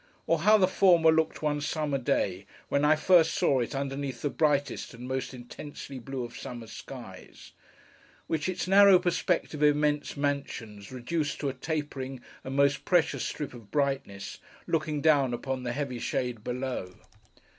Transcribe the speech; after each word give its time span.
or 0.25 0.39
how 0.39 0.57
the 0.57 0.67
former 0.67 1.11
looked 1.11 1.43
one 1.43 1.61
summer 1.61 1.99
day, 1.99 2.47
when 2.69 2.83
I 2.83 2.95
first 2.95 3.35
saw 3.35 3.59
it 3.59 3.75
underneath 3.75 4.23
the 4.23 4.31
brightest 4.31 4.95
and 4.95 5.07
most 5.07 5.31
intensely 5.31 5.99
blue 5.99 6.23
of 6.23 6.35
summer 6.35 6.65
skies: 6.65 7.51
which 8.25 8.49
its 8.49 8.67
narrow 8.67 8.97
perspective 8.97 9.61
of 9.61 9.69
immense 9.75 10.17
mansions, 10.17 10.91
reduced 10.91 11.39
to 11.41 11.49
a 11.49 11.53
tapering 11.53 12.19
and 12.43 12.55
most 12.55 12.83
precious 12.83 13.23
strip 13.23 13.53
of 13.53 13.69
brightness, 13.69 14.39
looking 14.65 15.01
down 15.01 15.35
upon 15.35 15.61
the 15.61 15.71
heavy 15.71 15.99
shade 15.99 16.43
below! 16.43 16.95